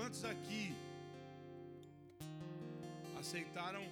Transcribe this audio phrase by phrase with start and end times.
[0.00, 0.74] Quantos aqui
[3.18, 3.82] aceitaram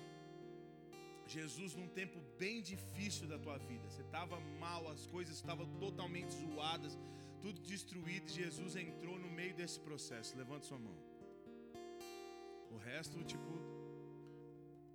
[1.26, 3.86] Jesus num tempo bem difícil da tua vida?
[3.90, 6.98] Você estava mal, as coisas estavam totalmente zoadas,
[7.42, 10.38] tudo destruído, e Jesus entrou no meio desse processo.
[10.38, 10.96] Levante sua mão.
[12.70, 13.52] O resto, tipo,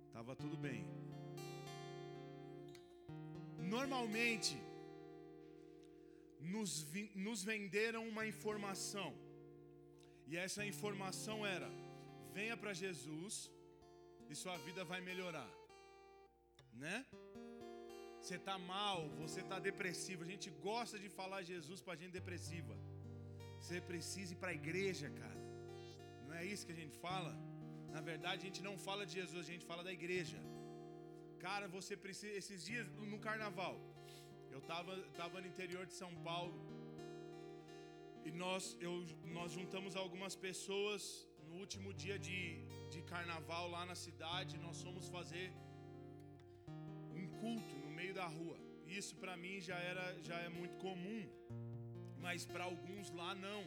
[0.08, 0.84] estava tudo bem.
[3.76, 4.56] Normalmente,
[6.40, 6.84] nos,
[7.14, 9.14] nos venderam uma informação,
[10.26, 11.70] e essa informação era:
[12.32, 13.50] venha para Jesus
[14.30, 15.50] e sua vida vai melhorar,
[16.72, 17.04] né?
[18.20, 20.22] Você está mal, você está depressivo.
[20.24, 22.74] A gente gosta de falar Jesus para gente depressiva.
[23.58, 25.42] Você precisa ir para a igreja, cara.
[26.26, 27.32] Não é isso que a gente fala?
[27.92, 30.38] Na verdade, a gente não fala de Jesus, a gente fala da igreja.
[31.38, 32.32] Cara, você precisa.
[32.32, 33.76] Esses dias no carnaval,
[34.50, 36.54] eu tava, tava no interior de São Paulo
[38.28, 38.94] e nós, eu,
[39.38, 41.02] nós juntamos algumas pessoas
[41.48, 42.40] no último dia de,
[42.92, 44.58] de carnaval lá na cidade.
[44.66, 45.46] Nós fomos fazer
[47.18, 48.56] um culto no meio da rua.
[48.98, 51.22] Isso para mim já era já é muito comum,
[52.24, 53.62] mas para alguns lá não.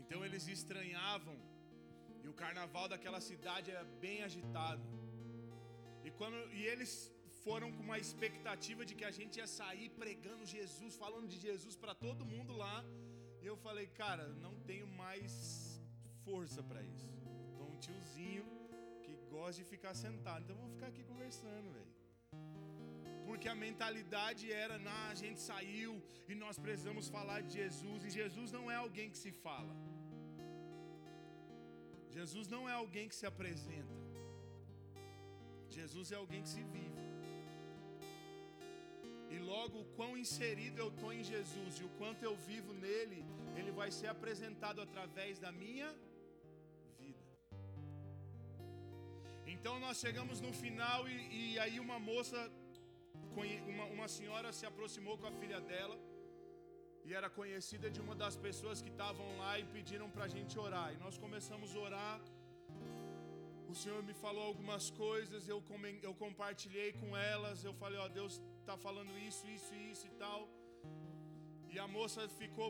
[0.00, 1.36] Então eles estranhavam.
[2.24, 4.84] E o carnaval daquela cidade era bem agitado.
[6.06, 6.92] E quando e eles
[7.44, 11.76] foram com uma expectativa de que a gente ia sair pregando Jesus, falando de Jesus
[11.82, 12.76] para todo mundo lá.
[13.50, 15.32] Eu falei, cara, não tenho mais
[16.24, 17.10] força para isso.
[17.56, 18.46] Tô um tiozinho
[19.04, 21.92] que gosta de ficar sentado, então vou ficar aqui conversando, velho.
[23.26, 25.92] Porque a mentalidade era, nah, a gente saiu
[26.30, 29.74] e nós precisamos falar de Jesus, e Jesus não é alguém que se fala.
[32.16, 33.96] Jesus não é alguém que se apresenta.
[35.78, 37.02] Jesus é alguém que se vive.
[39.34, 43.20] E logo o quão inserido eu estou em Jesus e o quanto eu vivo nele,
[43.58, 45.88] ele vai ser apresentado através da minha
[46.98, 47.24] vida.
[49.54, 52.38] Então nós chegamos no final e, e aí uma moça,
[53.72, 55.96] uma, uma senhora se aproximou com a filha dela
[57.06, 60.54] e era conhecida de uma das pessoas que estavam lá e pediram para a gente
[60.58, 60.88] orar.
[60.92, 62.20] E nós começamos a orar.
[63.72, 65.62] O Senhor me falou algumas coisas, eu,
[66.08, 67.64] eu compartilhei com elas.
[67.68, 70.48] Eu falei: Ó, Deus está falando isso, isso, isso e tal.
[71.72, 72.68] E a moça ficou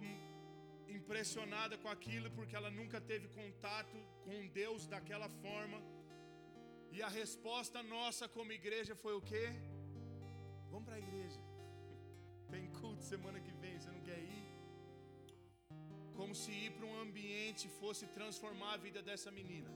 [0.88, 5.78] impressionada com aquilo porque ela nunca teve contato com Deus daquela forma.
[6.90, 9.44] E a resposta nossa como igreja foi o quê?
[10.70, 11.40] Vamos para a igreja.
[12.52, 14.44] Tem culto semana que vem, você não quer ir?
[16.18, 19.70] Como se ir para um ambiente fosse transformar a vida dessa menina.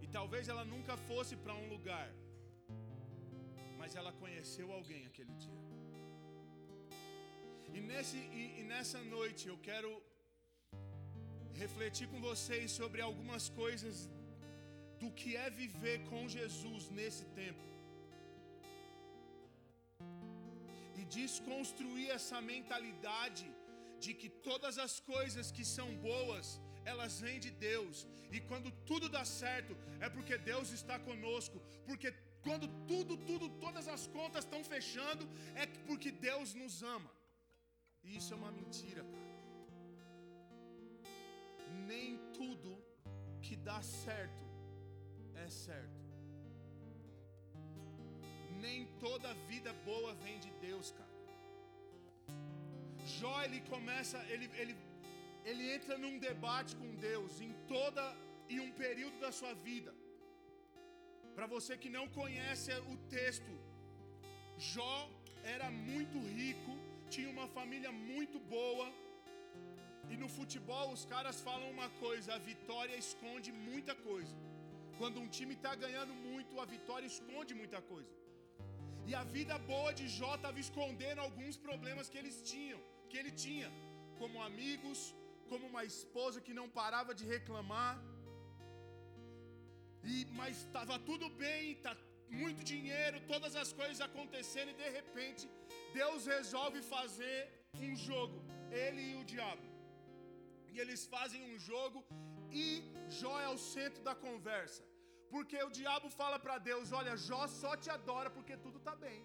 [0.00, 2.08] E talvez ela nunca fosse para um lugar
[3.84, 5.73] mas ela conheceu alguém aquele dia.
[7.76, 9.90] E, nesse, e, e nessa noite eu quero
[11.62, 13.96] refletir com vocês sobre algumas coisas
[15.00, 17.64] do que é viver com Jesus nesse tempo.
[21.00, 23.46] E desconstruir essa mentalidade
[24.04, 26.46] de que todas as coisas que são boas,
[26.92, 28.06] elas vêm de Deus.
[28.36, 29.74] E quando tudo dá certo,
[30.06, 31.58] é porque Deus está conosco,
[31.88, 32.10] porque
[32.46, 35.26] quando tudo, tudo, todas as contas estão fechando,
[35.62, 37.10] é porque Deus nos ama.
[38.04, 39.24] E isso é uma mentira, cara.
[41.90, 42.70] Nem tudo
[43.42, 44.44] que dá certo
[45.44, 46.02] é certo.
[48.64, 51.14] Nem toda vida boa vem de Deus, cara.
[53.18, 54.74] Jó ele começa, ele, ele,
[55.44, 58.02] ele entra num debate com Deus em toda
[58.48, 59.94] e um período da sua vida.
[61.34, 63.52] Para você que não conhece o texto,
[64.56, 65.10] Jó
[65.42, 66.72] era muito rico,
[67.14, 68.86] tinha uma família muito boa.
[70.12, 74.36] E no futebol os caras falam uma coisa: a vitória esconde muita coisa.
[74.98, 78.12] Quando um time está ganhando muito, a vitória esconde muita coisa.
[79.08, 82.80] E a vida boa de Jó estava escondendo alguns problemas que eles tinham,
[83.10, 83.68] que ele tinha,
[84.20, 85.00] como amigos,
[85.50, 87.94] como uma esposa que não parava de reclamar
[90.12, 91.92] e, mas estava tudo bem, tá
[92.40, 95.48] muito dinheiro, todas as coisas acontecendo e de repente
[96.00, 97.38] Deus resolve fazer
[97.86, 98.36] um jogo,
[98.82, 99.66] ele e o diabo.
[100.72, 102.00] E eles fazem um jogo
[102.62, 102.66] e
[103.18, 104.82] Jó é o centro da conversa.
[105.32, 109.20] Porque o diabo fala para Deus: "Olha, Jó só te adora porque tudo está bem".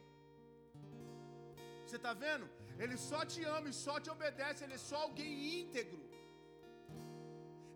[1.85, 2.47] Você está vendo?
[2.83, 6.08] Ele só te ama e só te obedece, ele é só alguém íntegro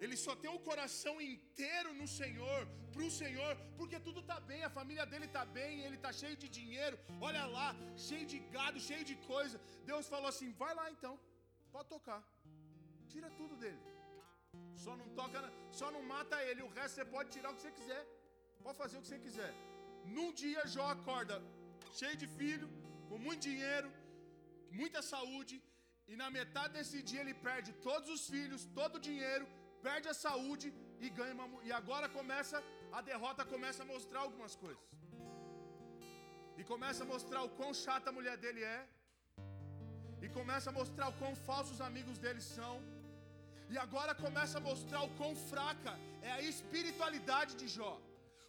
[0.04, 2.62] ele só tem o coração inteiro no Senhor,
[2.94, 6.38] para o Senhor, porque tudo está bem, a família dele está bem, ele está cheio
[6.44, 6.98] de dinheiro,
[7.28, 7.70] olha lá,
[8.08, 9.58] cheio de gado, cheio de coisa.
[9.92, 11.14] Deus falou assim: vai lá então,
[11.76, 12.22] pode tocar,
[13.14, 13.82] tira tudo dele,
[14.84, 15.42] só não toca
[15.80, 18.04] só não mata ele, o resto você pode tirar o que você quiser.
[18.66, 19.52] Pode fazer o que você quiser.
[20.16, 21.36] Num dia Jó acorda
[22.00, 22.68] cheio de filho,
[23.10, 23.90] com muito dinheiro,
[24.80, 25.56] muita saúde,
[26.12, 29.46] e na metade desse dia ele perde todos os filhos, todo o dinheiro,
[29.88, 30.68] perde a saúde
[31.06, 32.58] e ganha uma, e agora começa
[32.98, 34.84] a derrota começa a mostrar algumas coisas.
[36.60, 38.82] E começa a mostrar o quão chata a mulher dele é.
[40.26, 42.76] E começa a mostrar o quão falsos os amigos dele são.
[43.74, 47.94] E agora começa a mostrar o quão fraca é a espiritualidade de Jó.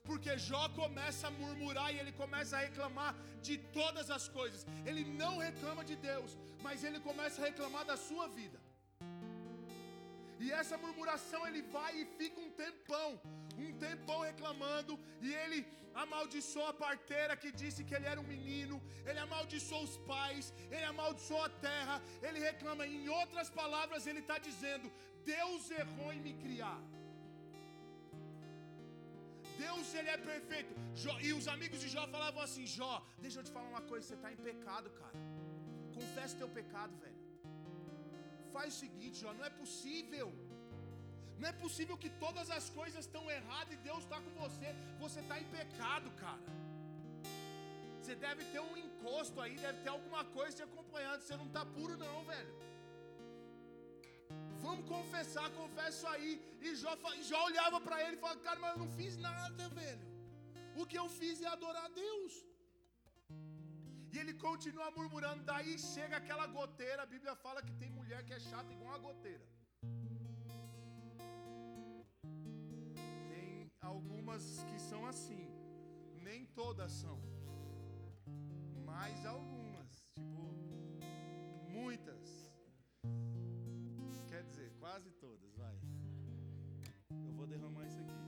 [0.09, 3.13] Porque Jó começa a murmurar e ele começa a reclamar
[3.47, 4.67] de todas as coisas.
[4.89, 6.33] Ele não reclama de Deus,
[6.67, 8.61] mas ele começa a reclamar da sua vida.
[10.41, 13.21] E essa murmuração ele vai e fica um tempão,
[13.57, 15.61] um tempão reclamando, e ele
[16.03, 20.85] amaldiçoa a parteira que disse que ele era um menino, ele amaldiçoa os pais, ele
[20.93, 21.97] amaldiçoa a terra,
[22.27, 24.91] ele reclama, em outras palavras, ele está dizendo:
[25.25, 26.81] Deus errou em me criar.
[29.65, 30.75] Deus ele é perfeito.
[31.03, 34.07] Jó, e os amigos de Jó falavam assim: Jó, deixa eu te falar uma coisa,
[34.07, 35.19] você está em pecado, cara.
[35.99, 37.14] Confesse teu pecado, velho.
[38.57, 40.29] Faz o seguinte, Jó, não é possível.
[41.41, 44.69] Não é possível que todas as coisas estão erradas e Deus está com você.
[45.05, 46.53] Você está em pecado, cara.
[47.99, 51.21] Você deve ter um encosto aí, deve ter alguma coisa te acompanhando.
[51.23, 52.55] Você não está puro, não, velho.
[54.65, 56.33] Vamos confessar, confessa isso aí.
[56.67, 56.93] E Jó,
[57.31, 60.07] Jó olhava para ele e falava: Cara, mas eu não fiz nada, velho.
[60.81, 62.35] O que eu fiz é adorar a Deus.
[64.13, 65.43] E ele continua murmurando.
[65.53, 67.03] Daí chega aquela goteira.
[67.03, 69.47] A Bíblia fala que tem mulher que é chata igual uma goteira.
[73.31, 75.45] Tem algumas que são assim.
[76.27, 77.19] Nem todas são.
[78.85, 79.93] Mas algumas.
[80.17, 80.45] Tipo,
[81.77, 82.29] muitas.
[84.29, 85.77] Quer dizer, quase todas, vai.
[87.27, 88.23] Eu vou derramar isso aqui.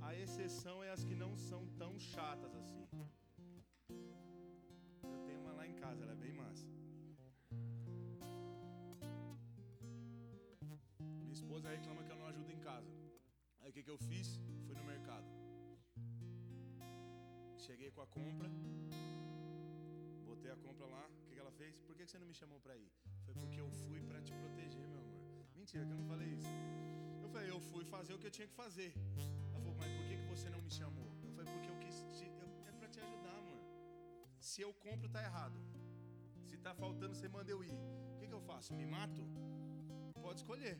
[0.00, 2.86] A exceção é as que não são tão chatas assim.
[5.02, 6.33] Eu tenho uma lá em casa, ela é bem
[11.54, 12.92] esposa reclama que eu não ajudo em casa.
[13.60, 14.28] Aí o que, que eu fiz?
[14.66, 15.28] Fui no mercado.
[17.66, 18.48] Cheguei com a compra.
[20.30, 21.04] Botei a compra lá.
[21.06, 21.78] O que, que ela fez?
[21.86, 22.90] Por que, que você não me chamou pra ir?
[23.24, 25.22] Foi porque eu fui pra te proteger, meu amor.
[25.54, 26.54] Mentira, que eu não falei isso.
[27.22, 28.90] Eu falei, eu fui fazer o que eu tinha que fazer.
[29.52, 31.08] Ela falou, mas por que, que você não me chamou?
[31.22, 33.62] Eu falei, porque eu quis te, eu, é pra te ajudar, amor.
[34.40, 35.60] Se eu compro, tá errado.
[36.48, 37.78] Se tá faltando, você manda eu ir.
[38.14, 38.74] O que, que eu faço?
[38.74, 39.22] Me mato?
[40.20, 40.76] Pode escolher.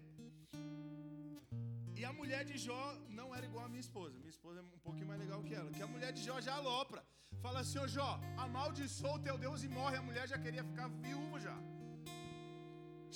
[1.98, 2.84] E a mulher de Jó
[3.18, 4.14] não era igual a minha esposa.
[4.22, 5.70] Minha esposa é um pouquinho mais legal que ela.
[5.76, 7.02] Que a mulher de Jó já alopra.
[7.44, 8.10] Fala assim, ô Jó,
[8.44, 9.96] amaldiçoa o teu Deus e morre.
[9.96, 11.56] A mulher já queria ficar viúva já.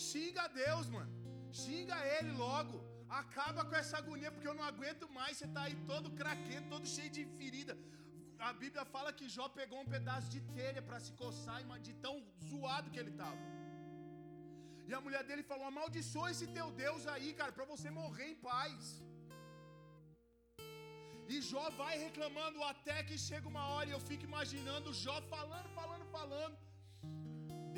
[0.06, 1.12] Xinga a Deus, mano.
[1.62, 2.76] Xinga ele logo.
[3.20, 5.36] Acaba com essa agonia, porque eu não aguento mais.
[5.36, 7.76] Você tá aí todo craquento, todo cheio de ferida.
[8.38, 12.14] A Bíblia fala que Jó pegou um pedaço de telha para se coçar, de tão
[12.48, 13.57] zoado que ele estava.
[14.88, 18.38] E a mulher dele falou: amaldiçoa esse teu Deus aí, cara, para você morrer em
[18.50, 18.84] paz.
[21.32, 25.68] E Jó vai reclamando até que chega uma hora e eu fico imaginando Jó falando,
[25.78, 26.56] falando, falando.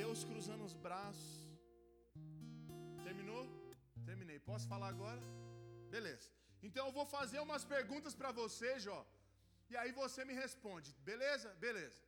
[0.03, 1.33] Deus cruzando os braços.
[3.07, 3.43] Terminou?
[4.11, 4.39] Terminei.
[4.51, 5.23] Posso falar agora?
[5.97, 6.29] Beleza.
[6.69, 9.01] Então eu vou fazer umas perguntas para você, Jó.
[9.73, 10.91] E aí você me responde.
[11.11, 11.51] Beleza?
[11.67, 12.01] Beleza.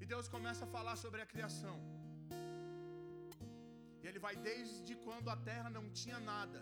[0.00, 1.76] E Deus começa a falar sobre a criação.
[4.06, 6.58] E ele vai desde quando a terra não tinha nada.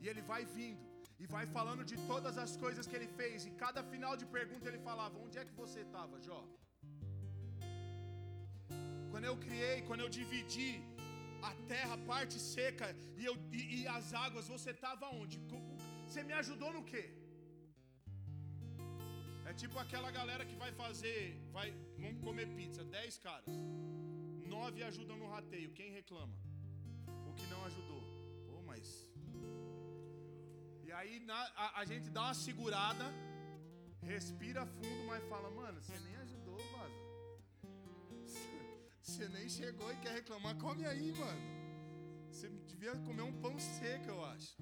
[0.00, 0.84] E ele vai vindo
[1.22, 3.46] e vai falando de todas as coisas que ele fez.
[3.48, 6.40] E cada final de pergunta ele falava: Onde é que você estava, Jó?
[9.12, 10.72] Quando eu criei, quando eu dividi
[11.50, 12.88] a terra, parte seca
[13.20, 15.38] e, eu, e, e as águas, você estava onde?
[16.06, 17.04] Você me ajudou no quê?
[19.50, 21.20] É tipo aquela galera que vai fazer,
[21.58, 21.68] vai,
[22.02, 23.54] vamos comer pizza, 10 caras.
[24.46, 26.34] Nove ajudam no rateio, quem reclama?
[27.28, 28.02] O que não ajudou.
[28.46, 29.08] Pô, mas.
[30.84, 33.06] E aí na, a, a, gente dá uma segurada,
[34.02, 37.06] respira fundo, mas fala, mano, você nem ajudou, vaza.
[39.02, 41.40] Você nem chegou e quer reclamar, come aí, mano.
[42.28, 44.56] Você devia comer um pão seco, eu acho.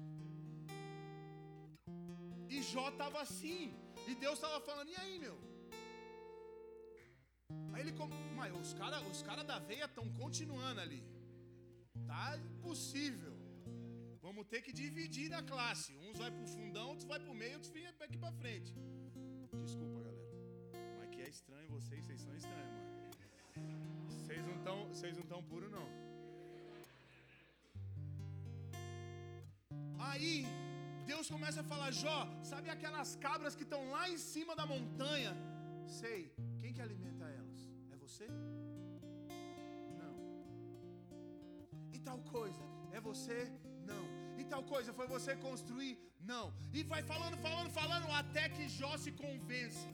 [2.47, 3.73] E Jó tava assim.
[4.07, 5.37] E Deus estava falando, e aí, meu?
[7.73, 7.93] Aí ele,
[8.35, 11.03] mas os caras os cara da veia estão continuando ali.
[12.07, 13.33] Tá impossível.
[14.21, 15.95] Vamos ter que dividir a classe.
[16.05, 18.73] Uns vai pro fundão, outros vai pro meio, outros vêm aqui pra frente.
[19.63, 20.29] Desculpa, galera.
[20.97, 22.95] Mas que é estranho vocês, vocês são estranhos, mano.
[24.09, 25.87] Vocês não estão, vocês não estão puros não.
[30.09, 30.45] Aí
[31.05, 32.19] Deus começa a falar: Jó,
[32.51, 35.33] sabe aquelas cabras que estão lá em cima da montanha?
[35.87, 37.59] Sei, quem que alimenta elas?
[37.91, 38.27] É você?
[39.99, 40.15] Não.
[41.93, 42.63] E tal coisa?
[42.91, 43.51] É você?
[43.91, 44.05] Não.
[44.37, 44.93] E tal coisa?
[44.93, 45.99] Foi você construir?
[46.19, 46.53] Não.
[46.73, 49.87] E vai falando, falando, falando, até que Jó se convence.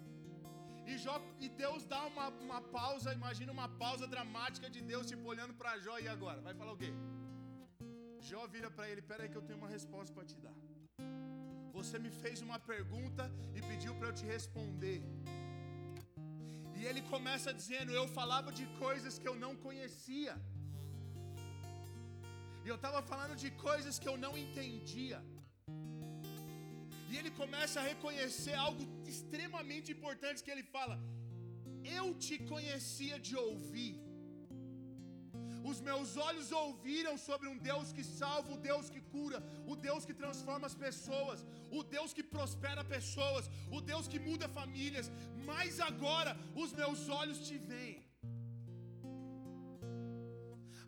[0.88, 5.28] E, Jó, e Deus dá uma, uma pausa, imagina uma pausa dramática de Deus tipo
[5.28, 6.42] olhando para Jó e agora?
[6.42, 6.92] Vai falar o quê?
[8.30, 10.56] Jó vira para ele: Peraí, que eu tenho uma resposta para te dar.
[11.74, 15.02] Você me fez uma pergunta e pediu para eu te responder.
[16.82, 20.34] E ele começa dizendo: Eu falava de coisas que eu não conhecia.
[22.64, 25.20] E eu estava falando de coisas que eu não entendia.
[27.10, 28.84] E ele começa a reconhecer algo
[29.14, 30.96] extremamente importante que ele fala:
[32.00, 33.94] Eu te conhecia de ouvir.
[35.70, 39.40] Os meus olhos ouviram sobre um Deus que salva, o Deus que cura,
[39.72, 41.46] o Deus que transforma as pessoas,
[41.80, 45.10] o Deus que prospera pessoas, o Deus que muda famílias.
[45.52, 48.00] Mas agora os meus olhos te veem.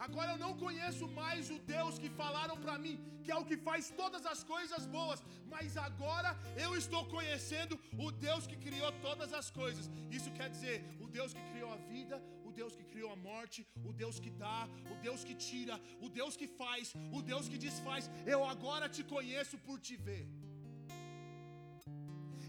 [0.06, 3.58] Agora eu não conheço mais o Deus que falaram para mim, que é o que
[3.68, 5.20] faz todas as coisas boas,
[5.54, 6.32] mas agora
[6.64, 9.90] eu estou conhecendo o Deus que criou todas as coisas.
[10.18, 12.22] Isso quer dizer, o Deus que criou a vida,
[12.60, 14.60] Deus que criou a morte, o Deus que dá,
[14.94, 18.10] o Deus que tira, o Deus que faz, o Deus que desfaz.
[18.36, 20.26] Eu agora te conheço por te ver.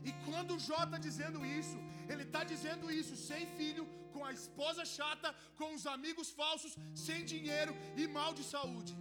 [0.09, 1.79] E quando Jó está dizendo isso,
[2.13, 3.85] ele está dizendo isso sem filho,
[4.15, 6.73] com a esposa chata, com os amigos falsos,
[7.07, 8.95] sem dinheiro e mal de saúde.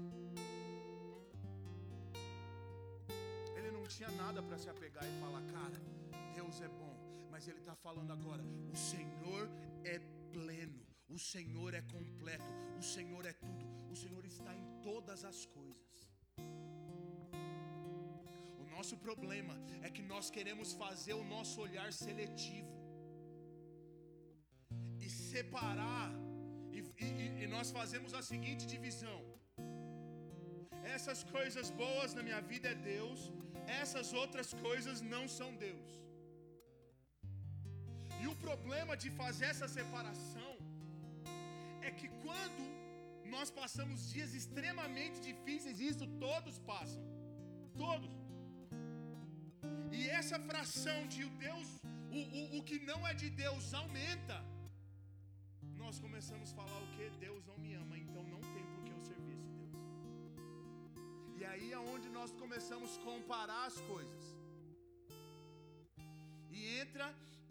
[3.58, 5.78] Ele não tinha nada para se apegar e falar, cara,
[6.40, 6.96] Deus é bom.
[7.30, 8.44] Mas ele está falando agora,
[8.74, 9.44] o Senhor
[9.84, 10.00] é
[10.32, 10.82] pleno,
[11.16, 12.52] o Senhor é completo,
[12.82, 15.98] o Senhor é tudo, o Senhor está em todas as coisas.
[18.62, 19.56] O nosso problema
[19.88, 22.74] é que nós queremos fazer o nosso olhar seletivo
[25.06, 26.10] e separar,
[26.78, 29.22] e, e, e nós fazemos a seguinte divisão:
[30.96, 33.22] essas coisas boas na minha vida é Deus,
[33.82, 35.92] essas outras coisas não são Deus.
[38.22, 40.63] E o problema de fazer essa separação
[41.88, 42.64] é que quando
[43.36, 47.04] nós passamos dias extremamente difíceis, isso todos passam,
[47.84, 48.14] todos.
[49.98, 51.68] E essa fração de o Deus,
[52.18, 54.38] o, o, o que não é de Deus aumenta.
[55.84, 57.10] Nós começamos a falar o que?
[57.26, 59.76] Deus não me ama, então não tem por que eu servir esse Deus.
[61.40, 64.24] E aí é onde nós começamos a comparar as coisas.
[66.56, 67.08] E entra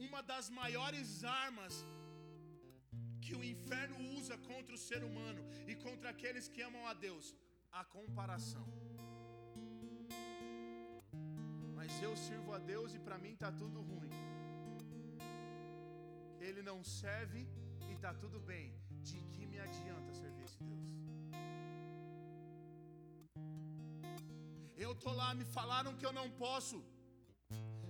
[0.06, 1.74] uma das maiores armas
[3.24, 7.26] que o inferno usa contra o ser humano e contra aqueles que amam a Deus:
[7.80, 8.66] a comparação.
[11.76, 14.14] Mas eu sirvo a Deus e para mim tá tudo ruim.
[16.46, 17.42] Ele não serve
[17.90, 18.66] e tá tudo bem.
[19.08, 20.88] De que me adianta servir esse Deus?
[24.84, 26.78] Eu tô lá, me falaram que eu não posso,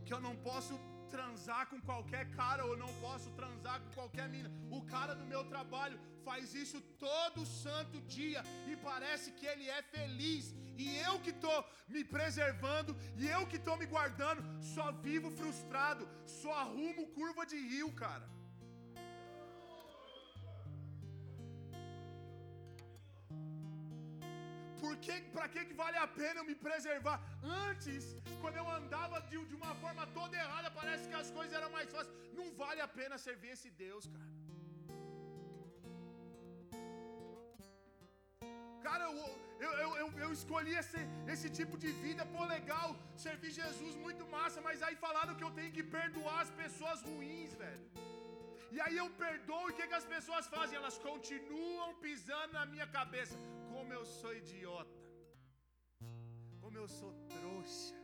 [0.07, 0.75] que eu não posso
[1.14, 4.50] transar com qualquer cara ou não posso transar com qualquer mina.
[4.78, 9.81] O cara do meu trabalho faz isso todo santo dia e parece que ele é
[9.97, 10.54] feliz.
[10.85, 11.59] E eu que estou
[11.95, 14.42] me preservando e eu que estou me guardando,
[14.75, 16.09] só vivo frustrado,
[16.40, 18.26] só arrumo curva de rio, cara.
[24.83, 27.17] Por que, para que, que vale a pena eu me preservar?
[27.69, 28.05] Antes,
[28.43, 31.91] quando eu andava de, de uma forma toda errada, parece que as coisas eram mais
[31.95, 32.15] fáceis.
[32.39, 34.31] Não vale a pena servir esse Deus, cara.
[38.89, 39.15] Cara, eu,
[39.67, 41.01] eu, eu, eu, eu escolhi esse,
[41.35, 42.89] esse tipo de vida, pô, legal,
[43.27, 47.55] servir Jesus muito massa, mas aí falaram que eu tenho que perdoar as pessoas ruins,
[47.65, 47.87] velho.
[48.75, 50.77] E aí eu perdoo e o que, que as pessoas fazem?
[50.81, 53.37] Elas continuam pisando na minha cabeça.
[53.93, 55.01] Como eu sou idiota.
[56.61, 57.95] Como eu sou trouxa.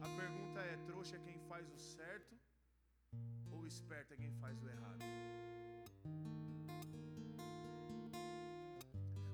[0.00, 2.34] A pergunta é: trouxa é quem faz o certo?
[3.50, 5.02] Ou esperto é quem faz o errado?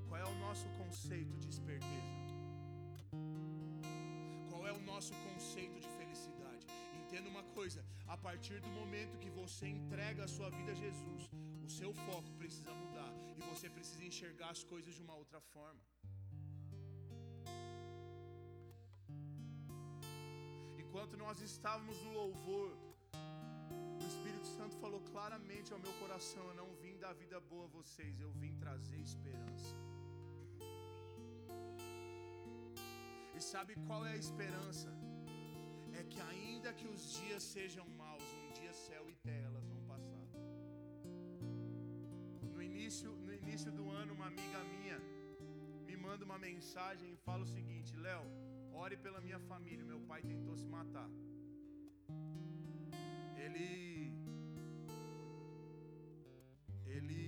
[0.09, 2.17] Qual é o nosso conceito de esperteza?
[4.51, 6.67] Qual é o nosso conceito de felicidade?
[7.01, 11.31] Entenda uma coisa: a partir do momento que você entrega a sua vida a Jesus,
[11.65, 13.26] o seu foco precisa mudar
[13.57, 15.83] você precisa enxergar as coisas de uma outra forma.
[20.83, 22.71] Enquanto nós estávamos no louvor,
[24.03, 27.73] o Espírito Santo falou claramente ao meu coração: Eu não vim dar vida boa a
[27.79, 29.75] vocês, eu vim trazer esperança.
[33.37, 34.91] E sabe qual é a esperança?
[36.01, 39.83] É que ainda que os dias sejam maus, um dia céu e terra elas vão
[39.93, 40.27] passar.
[42.55, 43.11] No início,
[43.57, 44.99] início do ano, uma amiga minha
[45.87, 48.25] me manda uma mensagem e fala o seguinte: Léo,
[48.83, 49.85] ore pela minha família.
[49.93, 51.09] Meu pai tentou se matar.
[53.45, 53.69] Ele
[56.97, 57.23] ele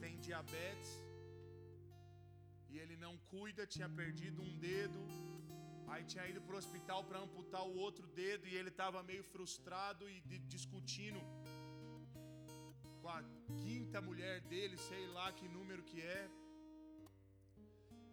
[0.00, 0.90] tem diabetes
[2.70, 5.00] e ele não cuida, tinha perdido um dedo.
[5.86, 9.22] Aí tinha ido para o hospital para amputar o outro dedo e ele estava meio
[9.34, 10.20] frustrado e
[10.54, 11.20] discutindo
[13.08, 13.22] com a
[13.64, 16.22] quinta mulher dele, sei lá que número que é.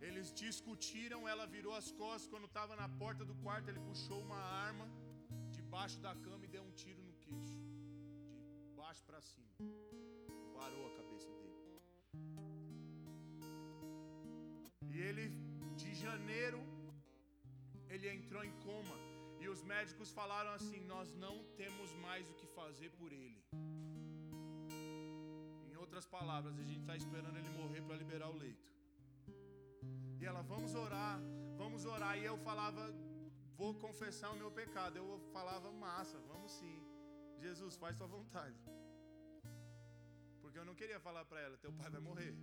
[0.08, 4.42] Eles discutiram, ela virou as costas quando estava na porta do quarto, ele puxou uma
[4.68, 4.86] arma
[5.58, 7.58] debaixo da cama e deu um tiro no queixo,
[8.64, 9.54] de baixo para cima.
[10.60, 11.60] Varou a cabeça dele.
[14.94, 15.26] E ele
[15.84, 16.62] de janeiro
[17.90, 18.98] ele entrou em coma
[19.42, 23.42] e os médicos falaram assim: "Nós não temos mais o que fazer por ele".
[25.96, 28.70] Outras palavras, a gente está esperando ele morrer para liberar o leito.
[30.20, 31.22] E ela, vamos orar,
[31.62, 32.18] vamos orar.
[32.18, 32.84] E eu falava,
[33.60, 34.98] vou confessar o meu pecado.
[34.98, 36.76] Eu falava, massa, vamos sim.
[37.44, 38.60] Jesus, faz tua vontade.
[40.42, 42.36] Porque eu não queria falar para ela, teu pai vai morrer.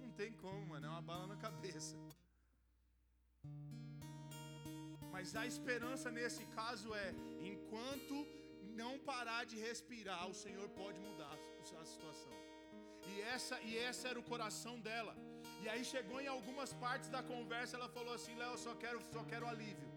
[0.00, 1.94] Não tem como, mano, é uma bala na cabeça.
[5.12, 7.08] Mas a esperança nesse caso é:
[7.52, 8.16] enquanto
[8.82, 11.36] não parar de respirar, o Senhor pode mudar
[11.78, 12.32] a situação.
[13.10, 15.14] E essa, e essa era o coração dela.
[15.62, 19.00] E aí chegou em algumas partes da conversa, ela falou assim: Léo, eu só quero,
[19.12, 19.90] só quero alívio.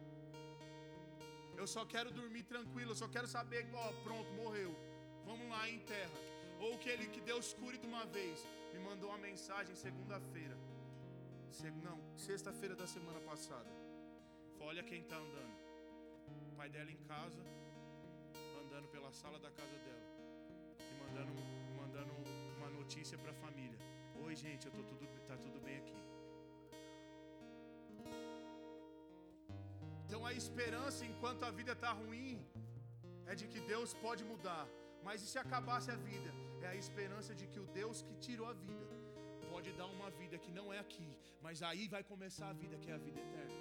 [1.56, 4.76] Eu só quero dormir tranquilo, eu só quero saber, ó, pronto, morreu.
[5.26, 6.20] Vamos lá em terra.
[6.60, 8.46] Ou que ele que Deus cure de uma vez.
[8.74, 10.58] Me mandou uma mensagem segunda-feira.
[11.84, 13.70] Não, sexta-feira da semana passada.
[14.60, 15.56] Olha quem está andando.
[16.52, 17.42] O pai dela em casa,
[18.62, 20.06] andando pela sala da casa dela.
[20.80, 21.32] E mandando,
[22.94, 23.80] notícia para a família.
[24.24, 26.00] Oi, gente, eu tô tudo, tá tudo bem aqui.
[30.04, 32.36] Então a esperança enquanto a vida está ruim
[33.32, 34.66] é de que Deus pode mudar.
[35.08, 36.32] Mas e se acabasse a vida?
[36.66, 38.86] É a esperança de que o Deus que tirou a vida
[39.54, 41.10] pode dar uma vida que não é aqui,
[41.46, 43.60] mas aí vai começar a vida que é a vida eterna.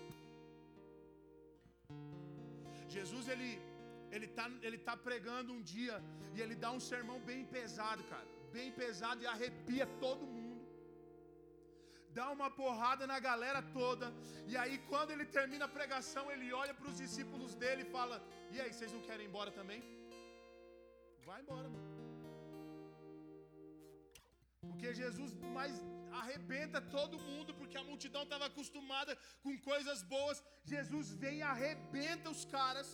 [2.97, 3.51] Jesus ele
[4.15, 5.97] ele tá, ele tá pregando um dia
[6.35, 10.43] e ele dá um sermão bem pesado, cara, bem pesado e arrepia todo mundo
[12.19, 14.07] dá uma porrada na galera toda.
[14.51, 18.17] E aí, quando ele termina a pregação, ele olha para os discípulos dele e fala:
[18.55, 19.81] E aí, vocês não querem ir embora também?
[21.29, 21.91] Vai embora, mano.
[24.69, 25.75] Porque Jesus mais
[26.21, 29.13] arrebenta todo mundo, porque a multidão estava acostumada
[29.43, 30.43] com coisas boas.
[30.73, 32.89] Jesus vem e arrebenta os caras.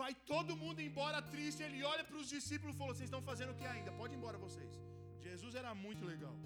[0.00, 1.62] Vai todo mundo embora triste.
[1.66, 3.92] Ele olha para os discípulos e falou: Vocês estão fazendo o que ainda?
[4.00, 4.72] Pode ir embora vocês.
[5.26, 6.36] Jesus era muito legal.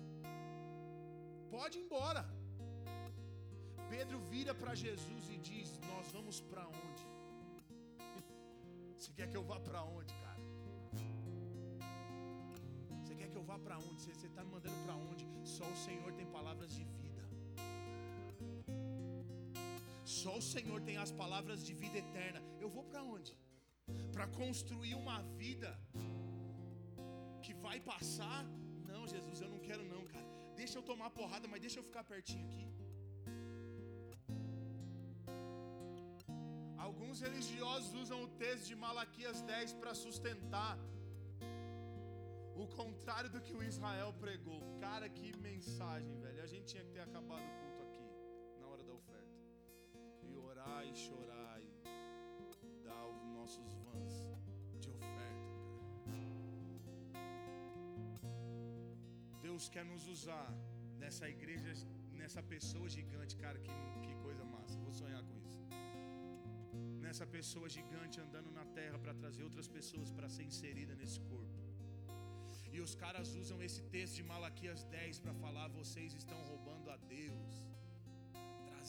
[1.56, 2.22] Pode ir embora.
[3.94, 7.04] Pedro vira para Jesus e diz: Nós vamos para onde?
[8.98, 10.40] Você quer que eu vá para onde, cara?
[13.00, 14.00] Você quer que eu vá para onde?
[14.02, 15.24] Você está me mandando para onde?
[15.56, 16.84] Só o Senhor tem palavras de
[20.16, 22.40] Só o Senhor tem as palavras de vida eterna.
[22.64, 23.32] Eu vou para onde?
[24.14, 25.70] Para construir uma vida
[27.44, 28.40] que vai passar?
[28.90, 30.26] Não, Jesus, eu não quero não, cara.
[30.60, 32.66] Deixa eu tomar porrada, mas deixa eu ficar pertinho aqui.
[36.86, 40.72] Alguns religiosos usam o texto de Malaquias 10 para sustentar
[42.62, 44.60] o contrário do que o Israel pregou.
[44.80, 46.42] Cara, que mensagem, velho.
[46.42, 48.08] A gente tinha que ter acabado o culto aqui,
[48.60, 49.37] na hora da oferta.
[50.68, 51.70] Orar e chorar e
[52.86, 54.14] dar os nossos vãs
[54.82, 55.48] de oferta,
[59.46, 60.48] Deus quer nos usar
[61.02, 61.72] nessa igreja,
[62.20, 64.78] nessa pessoa gigante, cara, que, que coisa massa.
[64.86, 65.62] Vou sonhar com isso.
[67.06, 71.58] Nessa pessoa gigante andando na terra para trazer outras pessoas para ser inserida nesse corpo.
[72.74, 76.98] E os caras usam esse texto de Malaquias 10 para falar: vocês estão roubando a
[77.16, 77.47] Deus.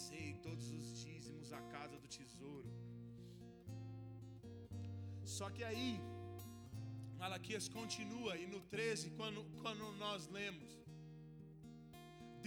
[0.09, 2.69] Trazei todos os dízimos à casa do tesouro.
[5.35, 5.91] Só que aí,
[7.19, 10.71] Malaquias continua, e no 13, quando, quando nós lemos,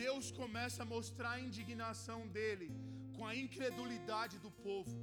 [0.02, 2.68] Deus começa a mostrar a indignação dele
[3.16, 4.96] com a incredulidade do povo.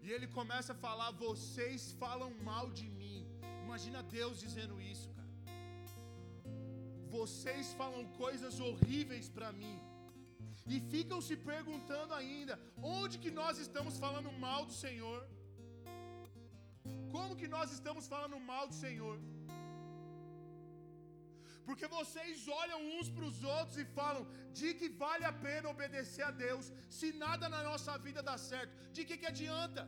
[0.00, 3.20] E ele começa a falar: vocês falam mal de mim.
[3.66, 5.32] Imagina Deus dizendo isso, cara.
[7.18, 9.78] vocês falam coisas horríveis para mim.
[10.66, 12.58] E ficam se perguntando ainda:
[12.98, 15.20] onde que nós estamos falando mal do Senhor?
[17.10, 19.18] Como que nós estamos falando mal do Senhor?
[21.66, 26.24] Porque vocês olham uns para os outros e falam: de que vale a pena obedecer
[26.28, 28.72] a Deus se nada na nossa vida dá certo?
[28.92, 29.84] De que, que adianta?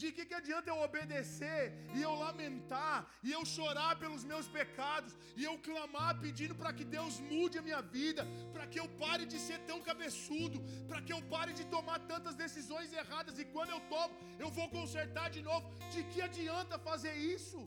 [0.00, 1.62] De que, que adianta eu obedecer
[1.96, 6.84] e eu lamentar e eu chorar pelos meus pecados e eu clamar pedindo para que
[6.96, 11.14] Deus mude a minha vida, para que eu pare de ser tão cabeçudo, para que
[11.16, 15.42] eu pare de tomar tantas decisões erradas e quando eu tomo, eu vou consertar de
[15.50, 15.66] novo?
[15.94, 17.60] De que adianta fazer isso?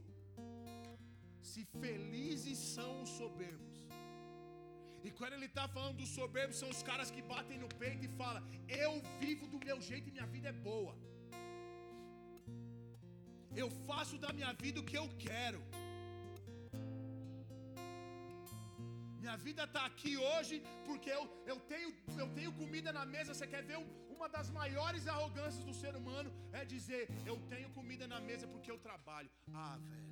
[1.52, 3.72] Se felizes são os soberbos.
[5.08, 8.16] E quando ele está falando dos soberbos, são os caras que batem no peito e
[8.22, 8.42] falam:
[8.86, 10.94] Eu vivo do meu jeito e minha vida é boa.
[13.56, 15.62] Eu faço da minha vida o que eu quero.
[19.24, 23.34] Minha vida está aqui hoje porque eu, eu, tenho, eu tenho comida na mesa.
[23.34, 23.78] Você quer ver
[24.16, 26.32] uma das maiores arrogâncias do ser humano?
[26.52, 29.30] É dizer, eu tenho comida na mesa porque eu trabalho.
[29.54, 30.12] Ah, velho.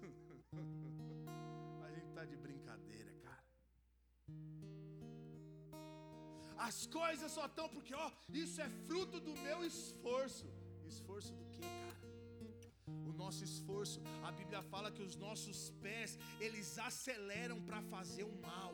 [1.86, 3.44] A gente está de brincadeira, cara.
[6.58, 8.10] As coisas só estão porque, ó,
[8.42, 10.48] isso é fruto do meu esforço.
[10.86, 11.49] Esforço do
[13.30, 16.10] nosso esforço, a Bíblia fala que os nossos pés,
[16.44, 18.72] eles aceleram para fazer o mal.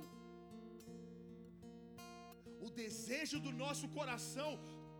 [2.66, 4.50] O desejo do nosso coração,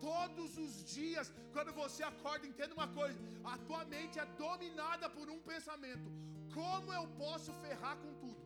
[0.08, 3.18] todos os dias, quando você acorda, entenda uma coisa:
[3.52, 6.08] a tua mente é dominada por um pensamento:
[6.58, 8.42] como eu posso ferrar com tudo?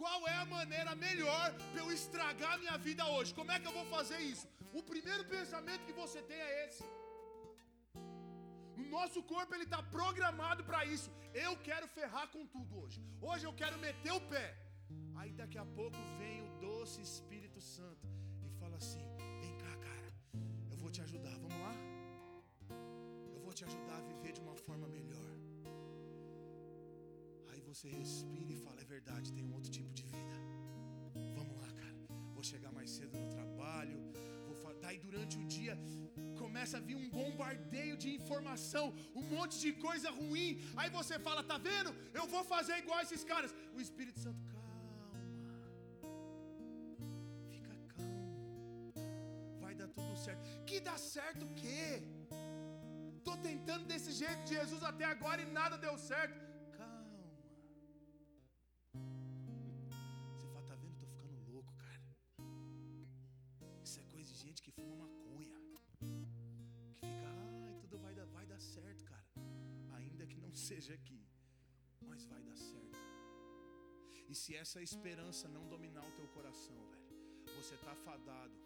[0.00, 3.36] Qual é a maneira melhor para eu estragar minha vida hoje?
[3.40, 4.48] Como é que eu vou fazer isso?
[4.80, 6.84] O primeiro pensamento que você tem é esse.
[8.96, 11.10] Nosso corpo ele está programado para isso.
[11.46, 13.00] Eu quero ferrar com tudo hoje.
[13.20, 14.46] Hoje eu quero meter o pé.
[15.16, 18.06] Aí daqui a pouco vem o doce Espírito Santo
[18.46, 19.04] e fala assim:
[19.42, 20.10] Vem cá, cara,
[20.70, 21.36] eu vou te ajudar.
[21.44, 21.74] Vamos lá?
[23.34, 25.32] Eu vou te ajudar a viver de uma forma melhor.
[27.50, 30.36] Aí você respira e fala: É verdade, tem um outro tipo de vida.
[31.38, 31.98] Vamos lá, cara.
[32.34, 33.98] Vou chegar mais cedo no trabalho
[34.88, 35.76] Daí durante o dia
[36.58, 38.84] começa a vir um bombardeio de informação,
[39.20, 40.50] um monte de coisa ruim.
[40.80, 41.90] Aí você fala: "Tá vendo?
[42.20, 43.52] Eu vou fazer igual esses caras".
[43.76, 44.88] O Espírito Santo, calma.
[47.52, 48.92] Fica calmo.
[49.64, 50.42] Vai dar tudo certo.
[50.70, 51.86] Que dá certo o quê?
[53.28, 56.48] Tô tentando desse jeito de Jesus até agora e nada deu certo.
[70.58, 71.20] Seja aqui,
[72.00, 72.98] mas vai dar certo.
[74.28, 78.58] E se essa esperança não dominar o teu coração, velho, você está fadado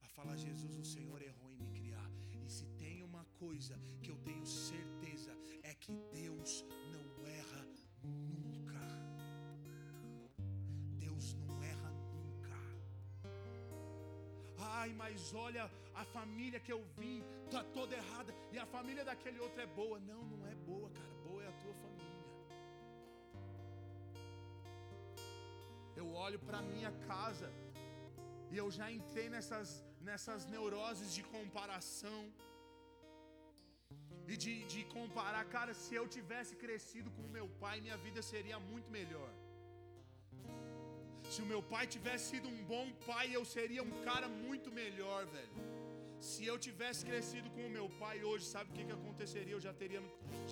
[0.00, 2.10] a falar: Jesus, o Senhor errou em me criar.
[2.46, 6.64] E se tem uma coisa que eu tenho certeza é que Deus
[6.94, 7.66] não erra
[8.02, 8.80] nunca.
[11.04, 12.56] Deus não erra nunca.
[14.58, 19.38] Ai, mas olha a família que eu vim está toda errada e a família daquele
[19.46, 19.98] outro é boa.
[20.00, 21.14] Não, não é boa, cara.
[21.26, 22.02] Boa é a tua família.
[26.00, 27.50] Eu olho para minha casa
[28.50, 32.22] e eu já entrei nessas, nessas neuroses de comparação.
[34.32, 38.58] E de, de comparar, cara, se eu tivesse crescido com meu pai, minha vida seria
[38.58, 39.30] muito melhor.
[41.32, 45.20] Se o meu pai tivesse sido um bom pai, eu seria um cara muito melhor,
[45.26, 45.71] velho.
[46.30, 49.54] Se eu tivesse crescido com o meu pai hoje, sabe o que, que aconteceria?
[49.54, 50.00] Eu já, teria,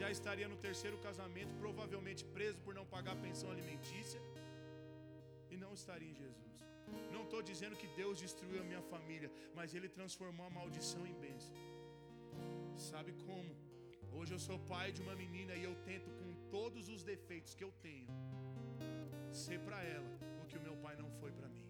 [0.00, 4.20] já estaria no terceiro casamento, provavelmente preso por não pagar pensão alimentícia,
[5.48, 6.56] e não estaria em Jesus.
[7.12, 11.14] Não estou dizendo que Deus destruiu a minha família, mas Ele transformou a maldição em
[11.26, 11.54] bênção.
[12.90, 13.54] Sabe como?
[14.12, 17.62] Hoje eu sou pai de uma menina e eu tento, com todos os defeitos que
[17.62, 18.08] eu tenho,
[19.30, 20.10] ser para ela
[20.42, 21.66] o que o meu pai não foi para mim.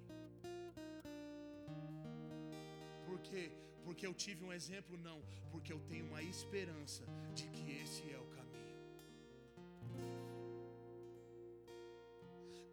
[3.04, 3.52] Porque
[3.90, 5.18] porque eu tive um exemplo, não,
[5.52, 7.02] porque eu tenho uma esperança
[7.38, 8.76] de que esse é o caminho.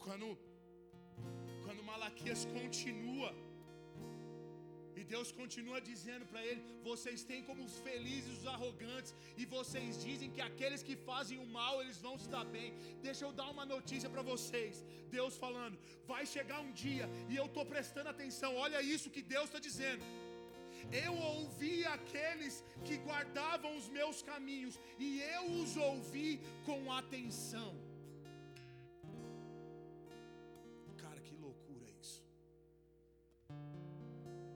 [0.04, 0.28] Quando,
[1.64, 3.32] quando Malaquias continua,
[5.00, 9.92] e Deus continua dizendo para ele: vocês têm como os felizes os arrogantes, e vocês
[10.06, 12.70] dizem que aqueles que fazem o mal eles vão se dar bem.
[13.08, 14.86] Deixa eu dar uma notícia para vocês.
[15.18, 15.78] Deus falando:
[16.14, 18.54] vai chegar um dia, e eu estou prestando atenção.
[18.68, 20.06] Olha isso que Deus está dizendo
[20.92, 27.76] Eu ouvi aqueles que guardavam os meus caminhos, e eu os ouvi com atenção.
[30.98, 32.24] Cara, que loucura isso.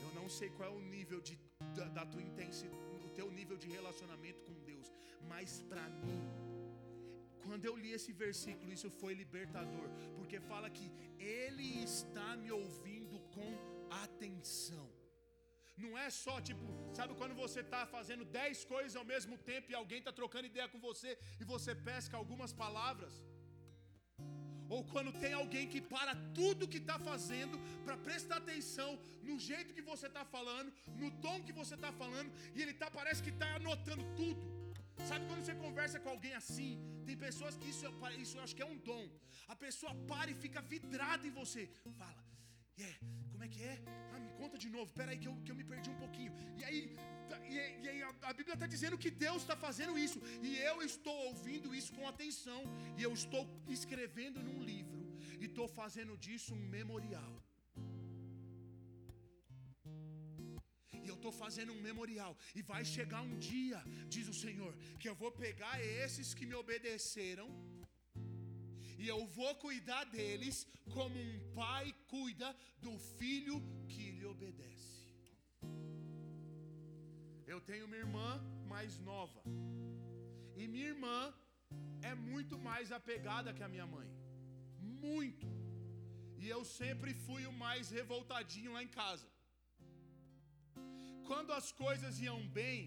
[0.06, 1.38] Eu não sei qual é o nível de,
[1.76, 4.91] da, da tua intensidade, o teu nível de relacionamento com Deus,
[5.28, 6.22] mas para mim,
[7.46, 10.89] quando eu li esse versículo, isso foi libertador, porque fala que
[11.20, 13.50] Ele está me ouvindo com
[14.04, 15.01] atenção.
[15.84, 16.65] Não é só tipo,
[17.00, 20.67] sabe quando você está fazendo dez coisas ao mesmo tempo e alguém está trocando ideia
[20.74, 23.13] com você e você pesca algumas palavras?
[24.76, 28.89] Ou quando tem alguém que para tudo que está fazendo para prestar atenção
[29.28, 30.70] no jeito que você está falando,
[31.02, 34.44] no tom que você está falando, e ele tá, parece que está anotando tudo.
[35.10, 36.72] Sabe quando você conversa com alguém assim?
[37.08, 37.86] Tem pessoas que isso,
[38.24, 39.06] isso eu acho que é um dom.
[39.54, 41.63] A pessoa para e fica vidrada em você.
[42.02, 42.24] Fala,
[42.82, 42.98] yeah,
[43.32, 43.76] como é que é?
[44.13, 44.89] Ah, me conta de novo.
[45.00, 46.34] Pera aí que eu, que eu me perdi um pouquinho.
[46.60, 46.80] E aí,
[47.30, 50.20] tá, e, e aí a, a Bíblia está dizendo que Deus está fazendo isso.
[50.50, 52.62] E eu estou ouvindo isso com atenção.
[52.98, 53.44] E eu estou
[53.78, 55.00] escrevendo num livro.
[55.41, 57.34] E estou fazendo disso um memorial.
[61.04, 62.34] e eu estou fazendo um memorial.
[62.58, 66.56] E vai chegar um dia, diz o Senhor, que eu vou pegar esses que me
[66.63, 67.48] obedeceram
[69.02, 70.58] e eu vou cuidar deles
[70.96, 72.50] como um pai cuida
[72.86, 73.56] do filho
[73.92, 74.92] que lhe obedece.
[77.54, 78.30] Eu tenho uma irmã
[78.74, 79.42] mais nova,
[80.60, 81.18] e minha irmã
[82.10, 84.10] é muito mais apegada que a minha mãe,
[85.08, 85.48] muito.
[86.44, 89.28] E eu sempre fui o mais revoltadinho lá em casa.
[91.30, 92.80] Quando as coisas iam bem,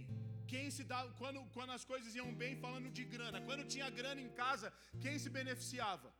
[0.52, 4.20] quem se dá, quando, quando as coisas iam bem, falando de grana, quando tinha grana
[4.20, 6.12] em casa, quem se beneficiava?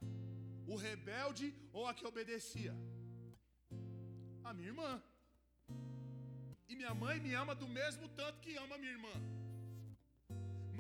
[0.67, 2.75] O rebelde ou a que obedecia?
[4.43, 5.03] A minha irmã.
[6.69, 9.15] E minha mãe me ama do mesmo tanto que ama minha irmã.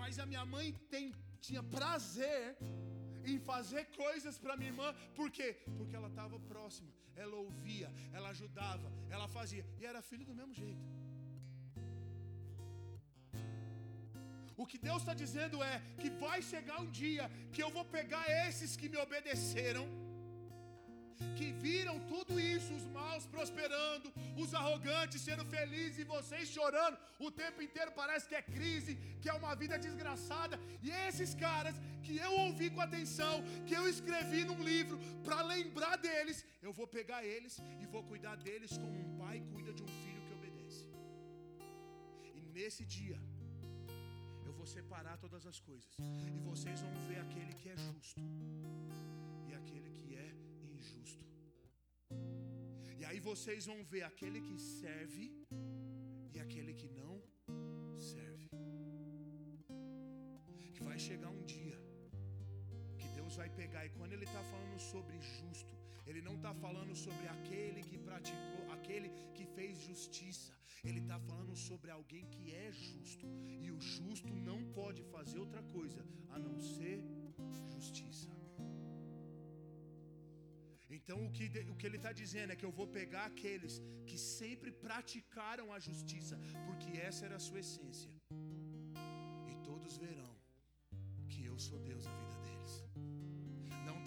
[0.00, 2.56] Mas a minha mãe tem, tinha prazer
[3.24, 5.56] em fazer coisas para minha irmã, por quê?
[5.76, 10.54] Porque ela estava próxima, ela ouvia, ela ajudava, ela fazia, e era filho do mesmo
[10.54, 10.93] jeito.
[14.56, 18.24] O que Deus está dizendo é que vai chegar um dia que eu vou pegar
[18.46, 19.84] esses que me obedeceram,
[21.38, 24.12] que viram tudo isso, os maus prosperando,
[24.42, 29.28] os arrogantes sendo felizes e vocês chorando o tempo inteiro, parece que é crise, que
[29.28, 30.58] é uma vida desgraçada.
[30.82, 33.34] E esses caras que eu ouvi com atenção,
[33.66, 38.36] que eu escrevi num livro para lembrar deles, eu vou pegar eles e vou cuidar
[38.36, 40.84] deles como um pai cuida de um filho que obedece.
[42.34, 43.18] E nesse dia,
[44.64, 45.94] vou separar todas as coisas.
[46.36, 48.20] E vocês vão ver aquele que é justo
[49.48, 50.28] e aquele que é
[50.74, 51.24] injusto.
[52.98, 55.26] E aí vocês vão ver aquele que serve
[56.32, 57.16] e aquele que não
[58.12, 58.48] serve.
[60.76, 61.78] Que vai chegar um dia
[63.00, 65.74] que Deus vai pegar, e quando Ele está falando sobre justo,
[66.06, 70.52] Ele não está falando sobre aquele que praticou, aquele que fez justiça.
[70.88, 73.26] Ele está falando sobre alguém que é justo.
[73.64, 76.98] E o justo não pode fazer outra coisa a não ser
[77.74, 78.28] justiça.
[80.96, 83.74] Então o que, o que ele está dizendo é que eu vou pegar aqueles
[84.06, 88.10] que sempre praticaram a justiça, porque essa era a sua essência,
[89.50, 90.34] e todos verão
[91.28, 92.23] que eu sou Deus na vida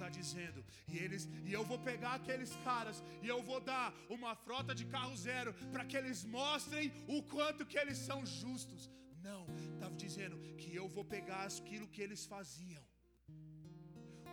[0.07, 0.63] está dizendo.
[0.87, 4.85] E eles e eu vou pegar aqueles caras e eu vou dar uma frota de
[4.85, 8.89] carro zero para que eles mostrem o quanto que eles são justos.
[9.21, 12.83] Não, estava dizendo que eu vou pegar aquilo que eles faziam.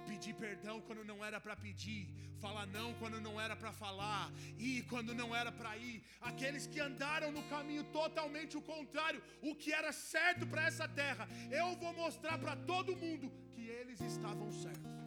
[0.07, 2.03] Pedir perdão quando não era para pedir,
[2.39, 6.05] falar não quando não era para falar, ir quando não era para ir.
[6.21, 11.27] Aqueles que andaram no caminho totalmente o contrário, o que era certo para essa terra,
[11.51, 15.04] eu vou mostrar para todo mundo que eles estavam certos.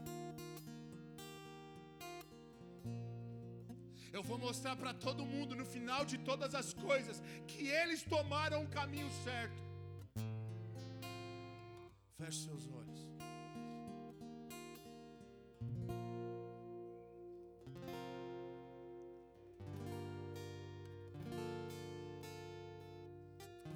[4.17, 8.63] Eu vou mostrar para todo mundo no final de todas as coisas que eles tomaram
[8.63, 9.61] o caminho certo.
[12.17, 13.01] Feche seus olhos.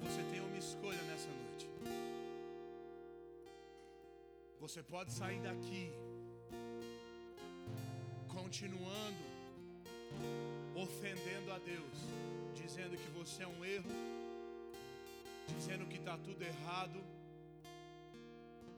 [0.00, 1.68] Você tem uma escolha nessa noite.
[4.58, 5.84] Você pode sair daqui
[8.26, 9.31] continuando
[11.02, 11.98] ofendendo a Deus,
[12.54, 13.90] dizendo que você é um erro,
[15.48, 16.98] dizendo que está tudo errado,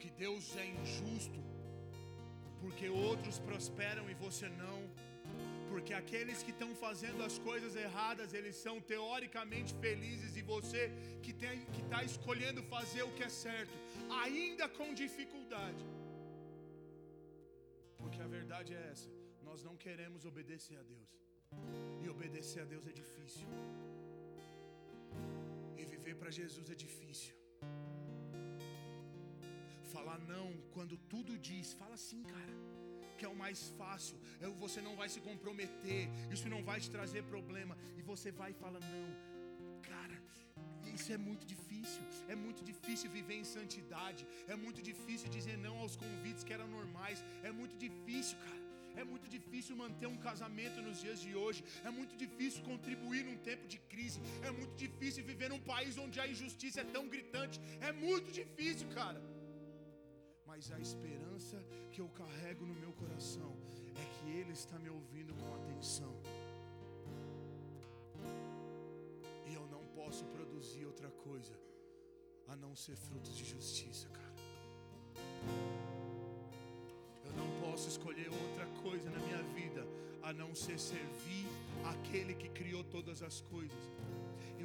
[0.03, 1.41] que Deus é injusto,
[2.63, 4.79] porque outros prosperam e você não,
[5.71, 10.83] Porque aqueles que estão fazendo as coisas erradas, eles são teoricamente felizes, e você
[11.25, 11.33] que
[11.85, 13.77] está escolhendo fazer o que é certo,
[14.23, 15.85] ainda com dificuldade.
[17.99, 19.11] Porque a verdade é essa:
[19.49, 21.11] nós não queremos obedecer a Deus,
[22.03, 23.49] e obedecer a Deus é difícil,
[25.81, 27.35] e viver para Jesus é difícil.
[29.95, 32.55] Falar não quando tudo diz, fala sim, cara
[33.19, 36.03] que é o mais fácil, é você não vai se comprometer,
[36.35, 39.07] isso não vai te trazer problema, e você vai e fala: não,
[39.91, 40.17] cara,
[40.97, 45.77] isso é muito difícil, é muito difícil viver em santidade, é muito difícil dizer não
[45.79, 48.64] aos convites que eram normais, é muito difícil, cara.
[48.97, 51.63] É muito difícil manter um casamento nos dias de hoje.
[51.85, 54.21] É muito difícil contribuir num tempo de crise.
[54.43, 57.61] É muito difícil viver num país onde a injustiça é tão gritante.
[57.81, 59.21] É muito difícil, cara
[60.55, 61.57] mas a esperança
[61.91, 63.57] que eu carrego no meu coração
[64.03, 66.15] é que Ele está me ouvindo com atenção.
[69.49, 71.59] E eu não posso produzir outra coisa
[72.47, 74.34] a não ser frutos de justiça, cara.
[77.75, 79.85] Posso escolher outra coisa na minha vida
[80.23, 81.45] a não ser servir
[81.93, 83.83] aquele que criou todas as coisas.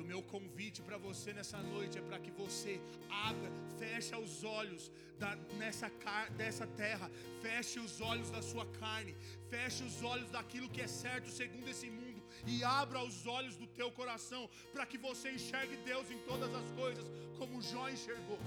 [0.02, 4.92] O meu convite para você nessa noite é para que você abra, feche os olhos
[5.18, 5.92] da, nessa
[6.38, 7.10] dessa terra,
[7.42, 9.16] feche os olhos da sua carne,
[9.50, 12.22] feche os olhos daquilo que é certo segundo esse mundo.
[12.46, 16.72] E abra os olhos do teu coração para que você enxergue Deus em todas as
[16.82, 17.06] coisas,
[17.40, 18.40] como Jó enxergou.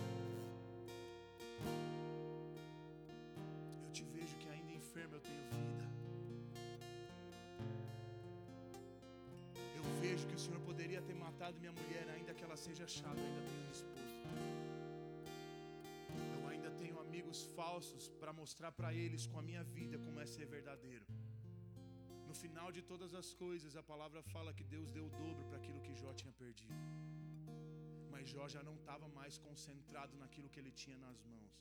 [11.32, 14.16] Matado minha mulher, ainda que ela seja chata, ainda tenho esposa.
[16.36, 20.26] Eu ainda tenho amigos falsos para mostrar para eles com a minha vida como é
[20.34, 21.06] ser verdadeiro.
[22.28, 25.58] No final de todas as coisas, a palavra fala que Deus deu o dobro para
[25.60, 26.78] aquilo que Jó tinha perdido.
[28.12, 31.54] Mas Jó já não estava mais concentrado naquilo que ele tinha nas mãos.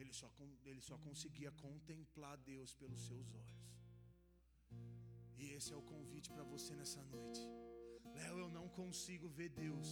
[0.00, 0.28] Ele só,
[0.70, 3.64] ele só conseguia contemplar Deus pelos seus olhos.
[5.42, 7.42] E esse é o convite para você nessa noite.
[8.18, 9.88] Léo, eu não consigo ver Deus.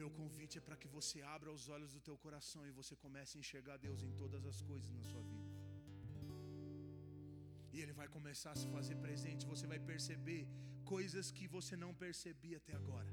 [0.00, 3.32] Meu convite é para que você abra os olhos do teu coração e você comece
[3.36, 5.52] a enxergar Deus em todas as coisas na sua vida.
[7.74, 9.50] E Ele vai começar a se fazer presente.
[9.52, 10.42] Você vai perceber
[10.94, 13.12] coisas que você não percebia até agora.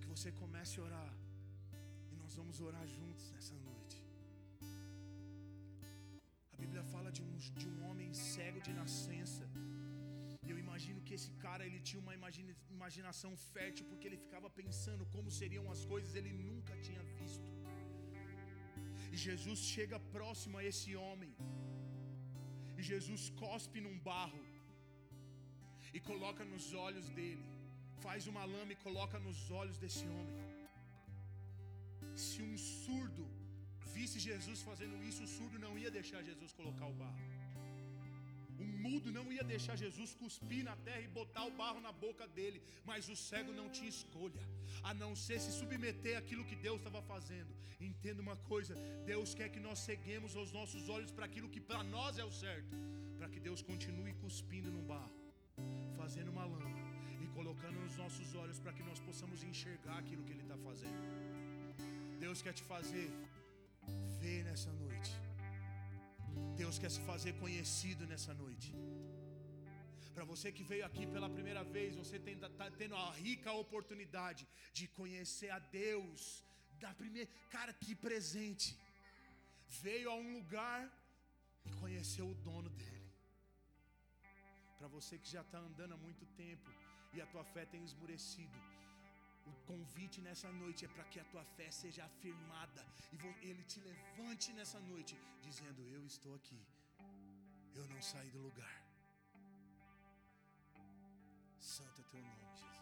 [0.00, 1.14] Que você comece a orar.
[2.12, 3.97] E nós vamos orar juntos nessa noite.
[7.60, 9.44] De um, homem cego de nascença.
[10.50, 15.04] Eu imagino que esse cara ele tinha uma imagina, imaginação fértil porque ele ficava pensando
[15.14, 17.48] como seriam as coisas, ele nunca tinha visto.
[19.12, 21.32] E Jesus chega próximo a esse homem.
[22.78, 24.44] E Jesus cospe num barro
[25.96, 27.46] e coloca nos olhos dele.
[28.06, 30.38] Faz uma lama e coloca nos olhos desse homem.
[32.26, 33.24] Se um surdo
[33.96, 37.37] visse Jesus fazendo isso, o surdo não ia deixar Jesus colocar o barro.
[38.84, 42.62] Mudo não ia deixar Jesus cuspir na terra e botar o barro na boca dele,
[42.88, 44.42] mas o cego não tinha escolha,
[44.88, 47.52] a não ser se submeter àquilo que Deus estava fazendo.
[47.80, 48.74] Entenda uma coisa:
[49.12, 52.32] Deus quer que nós ceguemos os nossos olhos para aquilo que para nós é o
[52.42, 52.76] certo,
[53.18, 55.16] para que Deus continue cuspindo no barro,
[55.96, 56.82] fazendo uma lama
[57.22, 61.00] e colocando nos nossos olhos para que nós possamos enxergar aquilo que Ele está fazendo.
[62.18, 63.10] Deus quer te fazer
[64.20, 64.87] ver nessa noite.
[66.68, 68.70] Deus quer se fazer conhecido nessa noite.
[70.14, 74.42] Para você que veio aqui pela primeira vez, você está tendo a rica oportunidade
[74.78, 76.20] de conhecer a Deus.
[76.82, 78.68] Da primeira, cara, que presente!
[79.84, 80.82] Veio a um lugar
[81.68, 83.10] e conheceu o dono dele.
[84.78, 86.70] Para você que já está andando há muito tempo
[87.14, 88.58] e a tua fé tem esmurecido,
[89.50, 92.82] o convite nessa noite é para que a tua fé seja afirmada
[93.12, 93.16] e
[93.48, 95.14] ele te levante nessa noite,
[95.46, 96.60] dizendo: Eu estou aqui,
[97.74, 98.76] eu não saí do lugar.
[101.58, 102.78] Santo é teu nome, Jesus.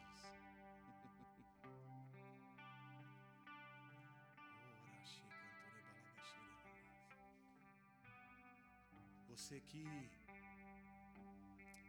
[9.29, 9.85] Você que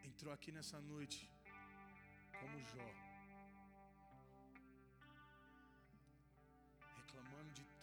[0.04, 1.20] entrou aqui nessa noite
[2.39, 3.07] como Jó.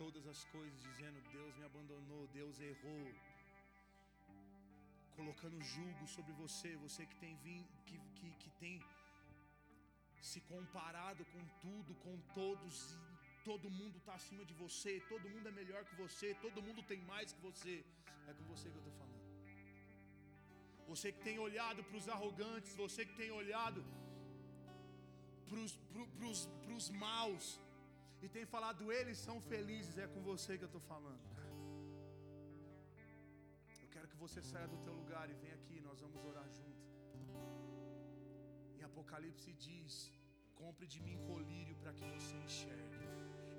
[0.04, 3.04] Todas as coisas, dizendo: Deus me abandonou, Deus errou,
[5.18, 8.76] colocando julgo sobre você, você que tem vindo, que, que, que tem
[10.30, 12.76] se comparado com tudo, com todos,
[13.30, 16.82] e todo mundo está acima de você, todo mundo é melhor que você, todo mundo
[16.92, 17.74] tem mais que você.
[18.28, 19.22] É com você que eu estou falando.
[20.92, 23.82] Você que tem olhado para os arrogantes, você que tem olhado
[25.48, 27.46] para os maus
[28.22, 31.24] e tem falado, eles são felizes, é com você que eu estou falando.
[33.82, 36.84] Eu quero que você saia do teu lugar e venha aqui, nós vamos orar junto.
[38.78, 40.10] Em Apocalipse diz:
[40.54, 43.04] compre de mim colírio para que você enxergue.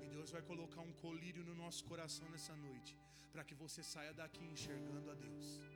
[0.02, 2.98] E Deus vai colocar um colírio no nosso coração nessa noite,
[3.32, 5.75] para que você saia daqui enxergando a Deus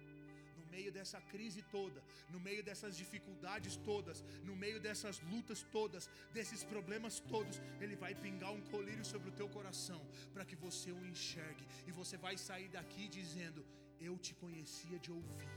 [0.70, 6.62] meio dessa crise toda, no meio dessas dificuldades todas, no meio dessas lutas todas, desses
[6.72, 10.00] problemas todos, Ele vai pingar um colírio sobre o teu coração,
[10.32, 13.64] para que você o enxergue, e você vai sair daqui dizendo:
[14.00, 15.48] Eu te conhecia de ouvir,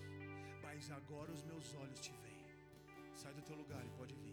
[0.61, 2.43] mas agora os meus olhos te veem.
[3.15, 4.32] Sai do teu lugar e pode vir.